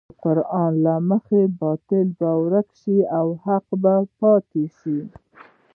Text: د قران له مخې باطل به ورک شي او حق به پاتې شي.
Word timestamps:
د 0.09 0.13
قران 0.23 0.73
له 0.85 0.95
مخې 1.09 1.41
باطل 1.61 2.07
به 2.19 2.31
ورک 2.43 2.67
شي 2.81 2.97
او 3.17 3.27
حق 3.43 3.67
به 3.81 3.95
پاتې 4.19 4.63
شي. 4.77 4.99